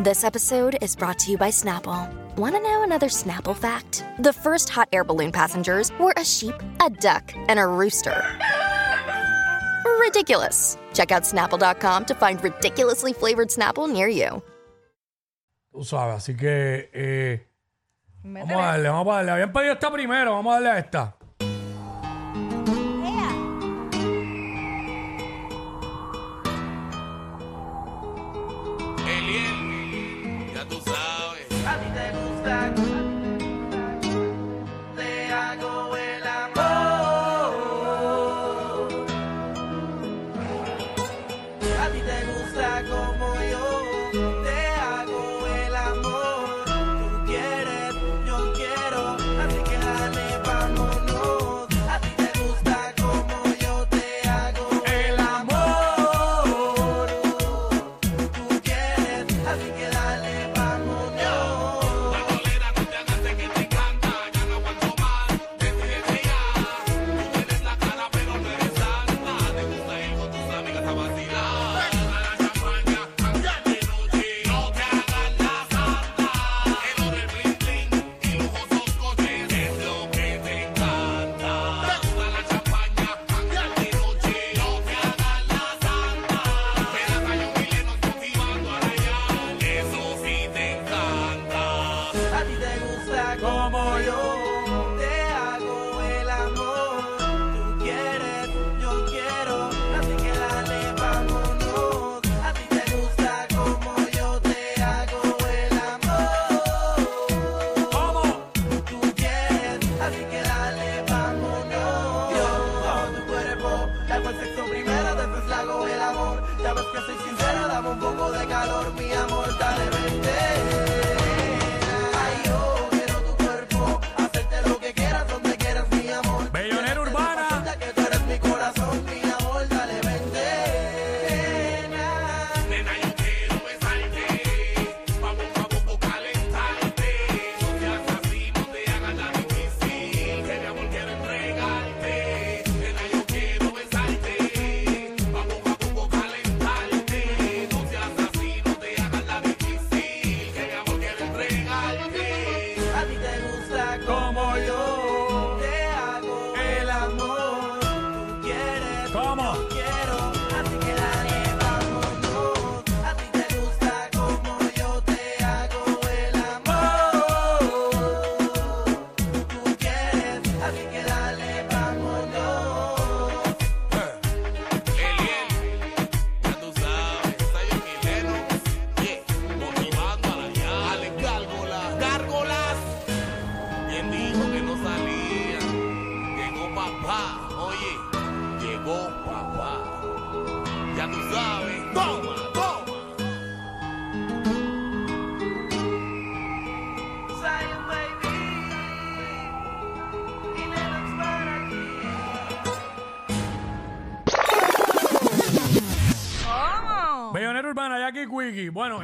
This 0.00 0.22
episode 0.22 0.78
is 0.80 0.94
brought 0.94 1.18
to 1.18 1.32
you 1.32 1.36
by 1.36 1.50
Snapple. 1.50 2.08
Want 2.36 2.54
to 2.54 2.60
know 2.60 2.84
another 2.84 3.08
Snapple 3.08 3.56
fact? 3.56 4.04
The 4.20 4.32
first 4.32 4.68
hot 4.68 4.88
air 4.92 5.02
balloon 5.02 5.32
passengers 5.32 5.90
were 5.98 6.14
a 6.16 6.24
sheep, 6.24 6.54
a 6.80 6.88
duck, 6.88 7.34
and 7.48 7.58
a 7.58 7.66
rooster. 7.66 8.22
Ridiculous. 9.98 10.78
Check 10.94 11.10
out 11.10 11.24
snapple.com 11.24 12.04
to 12.04 12.14
find 12.14 12.40
ridiculously 12.44 13.12
flavored 13.12 13.48
Snapple 13.48 13.92
near 13.92 14.06
you. 14.06 14.40
Tú 15.72 15.82
sabes, 15.82 16.14
así 16.14 16.36
que. 16.36 16.90
Eh, 16.92 17.48
vamos 18.22 18.52
a 18.52 18.78
darle, 18.78 18.88
vamos 18.90 19.12
a 19.12 19.16
darle. 19.16 19.32
Habían 19.32 19.52
pedido 19.52 19.72
esta 19.72 19.90
primero, 19.90 20.30
vamos 20.30 20.52
a 20.52 20.60
darle 20.60 20.70
a 20.70 20.78
esta. 20.78 21.17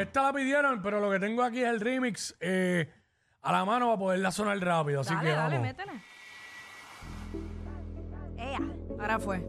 Esta 0.00 0.22
la 0.22 0.32
pidieron, 0.32 0.82
pero 0.82 1.00
lo 1.00 1.10
que 1.10 1.18
tengo 1.20 1.42
aquí 1.42 1.62
es 1.62 1.68
el 1.68 1.80
remix 1.80 2.36
eh, 2.40 2.92
a 3.42 3.52
la 3.52 3.64
mano 3.64 3.86
para 3.86 3.98
poderla 3.98 4.30
sonar 4.30 4.58
rápido. 4.58 5.00
Así 5.00 5.14
dale, 5.14 5.28
que 5.30 5.34
dale, 5.36 5.56
vamos. 5.58 5.68
métela. 5.68 5.92
Ella. 8.36 8.60
Ahora 9.00 9.18
fue. 9.18 9.42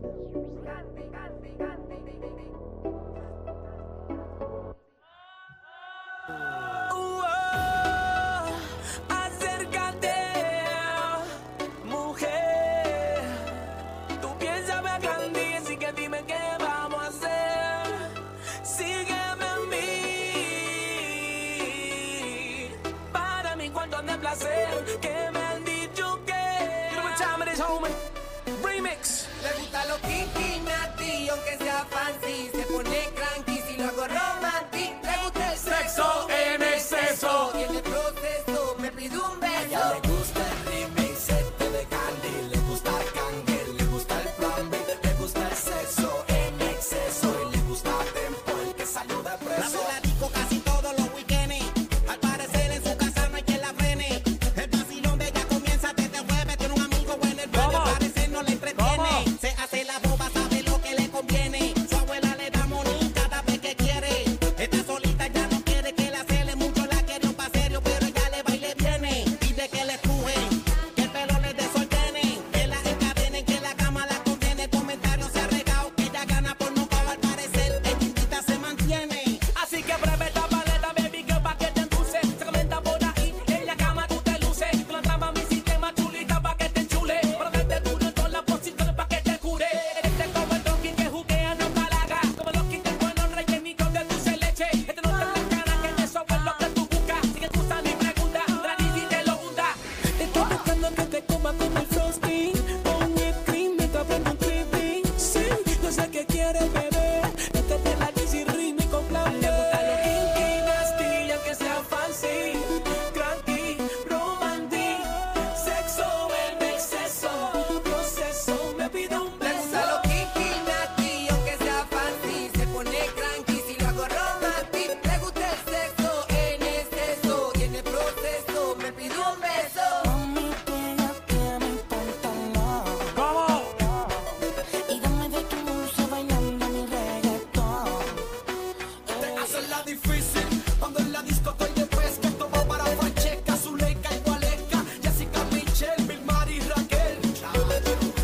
difícil. 139.86 140.44
Cuando 140.80 141.00
en 141.00 141.12
la 141.12 141.22
disco 141.22 141.50
estoy 141.52 141.74
de 141.74 141.86
pesca, 141.86 142.30
tomo 142.38 142.68
para 142.68 142.86
Francesca, 142.86 143.56
Zuleika 143.56 144.10
y 144.16 144.20
Gualesca, 144.20 144.84
Jessica 145.02 145.44
Michelle, 145.52 146.04
Vilmar 146.08 146.50
y 146.50 146.60
Raquel. 146.62 147.36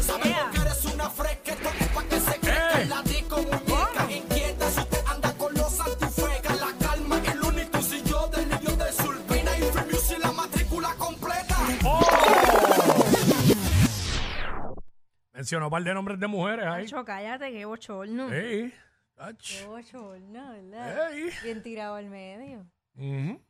Sabemos 0.01 0.51
que 0.51 0.61
eres 0.61 0.85
una 0.85 1.09
fresca, 1.09 1.51
esto 1.53 1.69
es 1.79 1.88
pa' 1.89 2.03
que 2.03 2.19
se 2.19 2.39
crezca. 2.39 2.81
En 2.81 2.89
la 2.89 3.01
disco 3.03 3.38
muñeca, 3.38 4.11
inquieta, 4.11 4.71
si 4.71 4.83
te 4.85 4.97
anda 5.07 5.33
con 5.33 5.53
los 5.53 5.79
antifegas. 5.79 6.59
La 6.59 6.73
calma, 6.88 7.21
que 7.21 7.31
el 7.31 7.41
único 7.41 7.81
si 7.81 8.03
yo 8.03 8.27
del 8.27 8.50
niño 8.50 8.75
de 8.75 8.91
Sulpina 8.94 9.57
y 9.57 9.61
Free 9.61 9.85
Music, 9.91 10.19
la 10.19 10.31
matrícula 10.31 10.94
completa. 10.97 11.57
Oh. 11.85 12.01
Mencionó 15.33 15.67
un 15.67 15.71
par 15.71 15.83
de 15.83 15.94
nombres 15.94 16.19
de 16.19 16.27
mujeres 16.27 16.65
ahí. 16.65 16.83
Mucho, 16.83 17.06
cállate, 17.06 17.51
que 17.51 17.65
bochorno. 17.65 18.27
Ach. 19.21 19.36
Qué 19.38 19.66
bochorno, 19.66 20.51
¿verdad? 20.54 21.10
Bien 21.44 21.62
tirado 21.62 21.95
al 21.95 22.10
medio. 22.10 22.66
Ujú. 22.95 23.42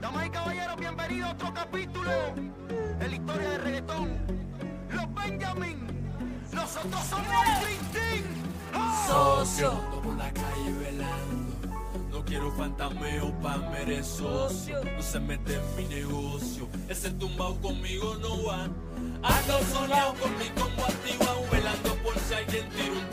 Damas 0.00 0.26
y 0.26 0.30
caballeros, 0.30 0.76
bienvenidos 0.76 1.30
a 1.30 1.32
otro 1.34 1.54
capítulo 1.54 2.10
de 2.98 3.08
la 3.08 3.14
historia 3.14 3.50
del 3.50 3.62
reggaetón. 3.62 4.18
Los 4.90 5.14
Benjamin, 5.14 5.86
nosotros 6.52 7.00
somos 7.04 7.28
el 7.46 7.64
Green 7.64 7.92
Team. 7.92 8.24
¡Ah! 8.74 9.44
Ando 9.48 10.02
por 10.02 10.16
la 10.16 10.32
calle 10.32 10.72
velando. 10.72 12.08
No 12.10 12.24
quiero 12.24 12.50
fantameo 12.56 13.32
pa' 13.40 13.58
mere 13.70 14.02
socio. 14.02 14.82
No 14.82 15.00
se 15.00 15.20
mete 15.20 15.54
en 15.54 15.76
mi 15.76 15.84
negocio. 15.84 16.68
Ese 16.88 17.12
tumbao 17.12 17.54
conmigo 17.60 18.16
no 18.16 18.42
va. 18.46 18.64
Ando 19.22 19.62
solao 19.72 20.12
con 20.14 20.36
mi 20.38 20.48
combo 20.48 20.84
activado. 20.86 21.38
Velando 21.52 21.94
por 22.02 22.18
si 22.18 22.34
alguien 22.34 22.68
tira 22.70 22.92
un 22.92 23.10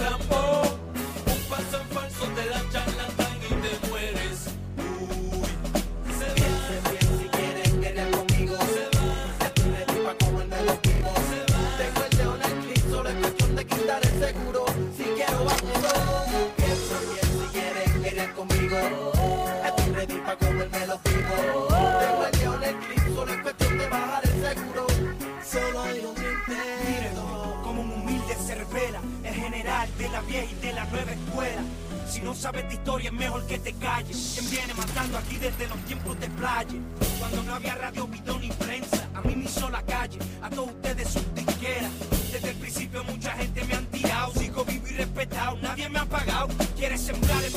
no 32.25 32.33
sabes 32.33 32.67
de 32.67 32.73
historia, 32.73 33.09
es 33.09 33.13
mejor 33.13 33.45
que 33.45 33.59
te 33.59 33.71
calles. 33.73 34.33
Quien 34.33 34.49
viene 34.49 34.73
matando 34.73 35.17
aquí 35.19 35.37
desde 35.37 35.67
los 35.67 35.77
tiempos 35.85 36.19
de 36.19 36.27
playa. 36.29 36.79
Cuando 37.19 37.43
no 37.43 37.53
había 37.53 37.75
radio, 37.75 38.07
bidón 38.07 38.41
ni 38.41 38.49
prensa, 38.49 39.07
a 39.13 39.21
mí 39.21 39.35
me 39.35 39.45
hizo 39.45 39.69
la 39.69 39.83
calle, 39.83 40.17
a 40.41 40.49
todos 40.49 40.69
ustedes 40.71 41.07
sus 41.07 41.35
disqueras. 41.35 41.91
Desde 42.31 42.49
el 42.49 42.57
principio 42.57 43.03
mucha 43.03 43.31
gente 43.33 43.63
me 43.65 43.75
han 43.75 43.85
tirado, 43.85 44.33
sigo 44.33 44.65
vivo 44.65 44.87
y 44.87 44.93
respetado, 44.93 45.57
nadie 45.61 45.87
me 45.87 45.99
ha 45.99 46.05
pagado. 46.05 46.47
Quieres 46.75 47.01
sembrar 47.01 47.43
el 47.43 47.53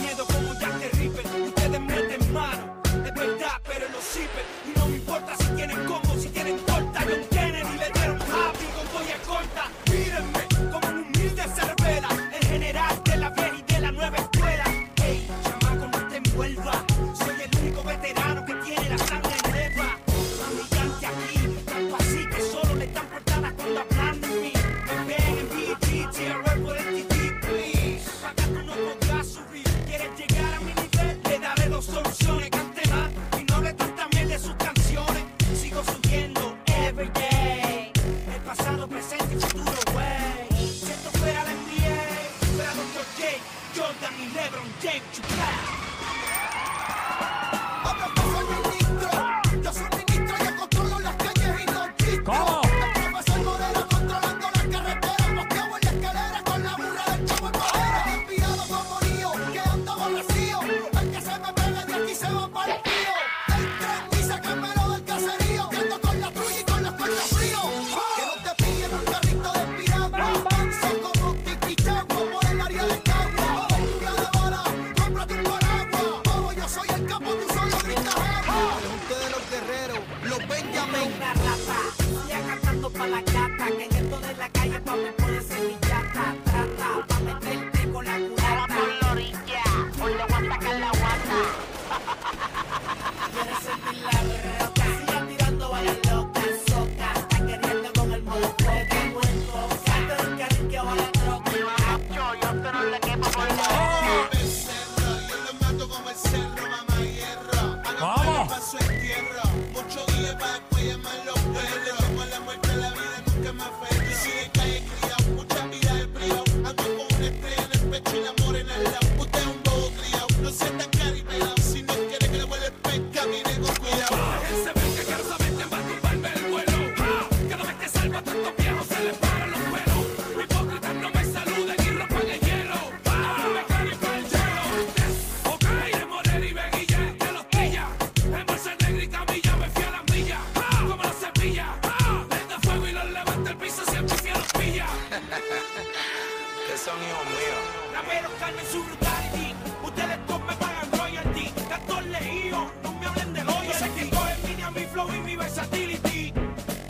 ustedes 146.79 146.85
son 146.85 146.97
hijos 147.03 147.27
míos. 147.27 147.61
Raperos, 147.93 148.71
su 148.71 148.85
brutality. 148.85 149.55
Ustedes 149.85 150.27
todos 150.27 150.41
me 150.43 150.55
pagan 150.55 150.93
royalty. 150.93 151.51
Tantos 151.69 152.05
leídos, 152.07 152.65
no 152.83 152.93
me 152.93 153.07
hablen 153.07 153.33
de 153.33 153.45
loyalty. 153.45 153.67
Yo 153.67 153.75
sé 153.75 153.91
que 153.95 154.11
cogen 154.11 154.75
mi 154.75 154.85
flow 154.85 155.15
y 155.15 155.21
mi 155.21 155.37
versatility. 155.37 156.33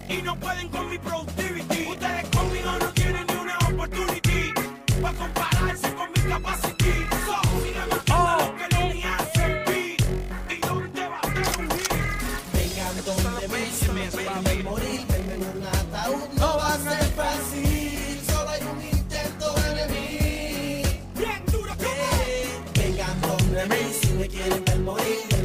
Y 0.08 0.22
no 0.22 0.36
pueden 0.36 0.68
con 0.68 0.88
mi 0.90 0.98
producto 0.98 1.37
la 23.58 23.66
medicina 23.66 24.24
quieren 24.28 24.64
tal 24.64 24.80
morir 24.82 25.37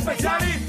especialista. 0.00 0.59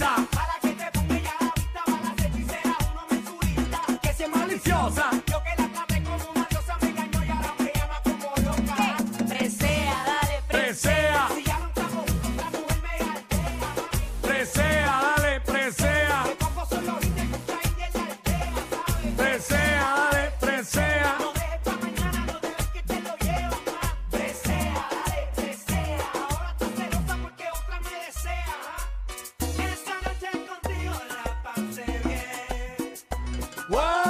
Whoa! 33.72 34.01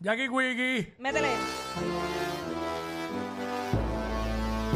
Jackie 0.00 0.28
Wiggy. 0.28 0.94
Métele. 0.98 1.32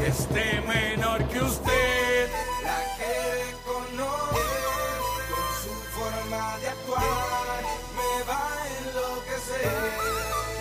Este 0.06 0.60
menor 0.66 1.22
que 1.28 1.40
usted 1.40 2.28
la 2.64 2.78
quiere 2.96 3.54
conocer 3.64 4.98
con 5.30 5.48
su 5.62 5.74
forma 5.96 6.58
de 6.58 6.68
actuar 6.68 7.62
me 7.96 8.12
va 8.28 8.42
a 8.52 8.68
enloquecer. 8.80 9.72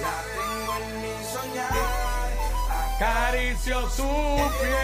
La 0.05 0.15
tengo 0.37 0.71
en 0.77 0.87
mi 1.01 1.15
soñar, 1.33 1.75
acaricio 2.95 3.77
su 3.89 4.09
piel. 4.61 4.80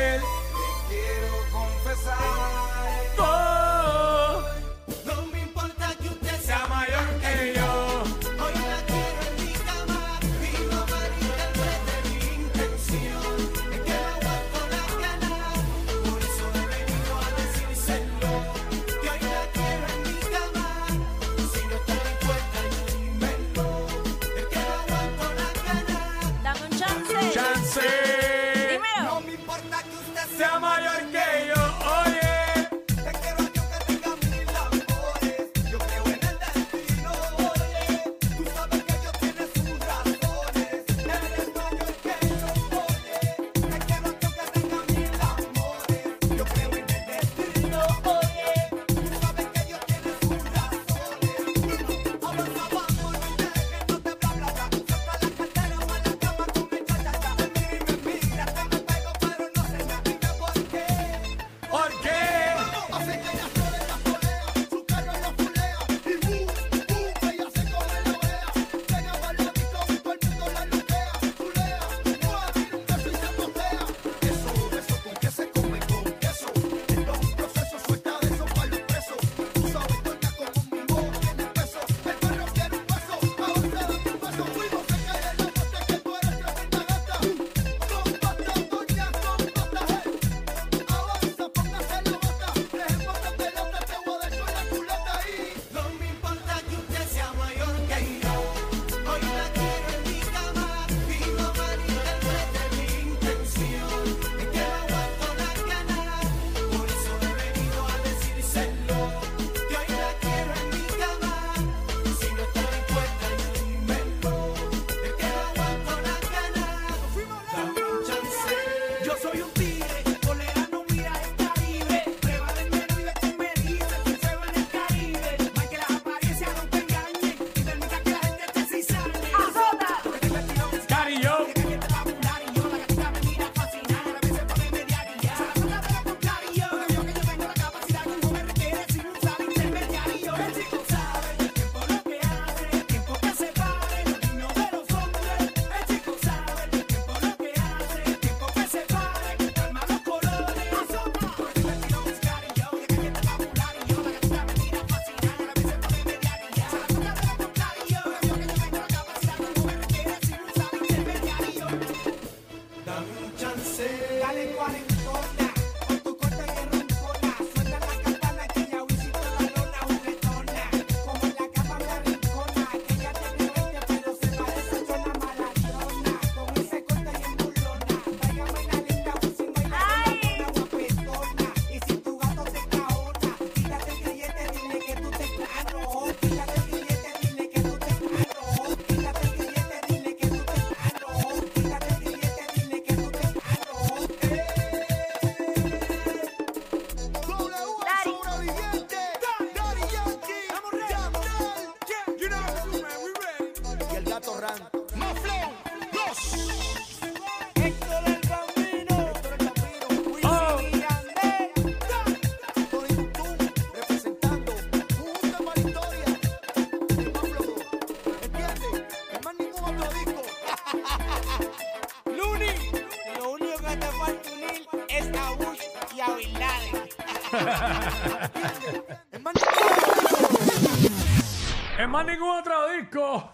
En 231.78 231.90
más 231.92 232.06
ningún 232.06 232.30
otro 232.40 232.72
disco. 232.72 233.32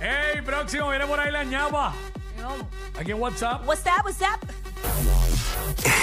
Ey, 0.00 0.40
próximo 0.42 0.90
viene 0.90 1.06
por 1.06 1.18
ahí 1.18 1.32
la 1.32 1.44
ñapa. 1.44 1.92
Aquí 2.98 3.10
en 3.10 3.20
WhatsApp. 3.20 3.66
What's 3.66 3.84
up, 3.86 4.04
what's 4.04 4.20
up? 4.20 4.38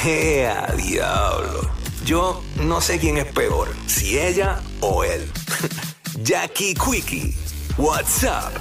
¡Ea, 0.06 0.67
diablo! 0.76 1.69
Yo 2.04 2.43
no 2.56 2.82
sé 2.82 3.00
quién 3.00 3.17
es 3.17 3.26
peor, 3.26 3.69
si 3.88 4.17
ella 4.19 4.60
o 4.82 5.04
él. 5.04 5.32
Jackie 6.24 6.74
Quickie, 6.74 7.36
WhatsApp, 7.78 8.54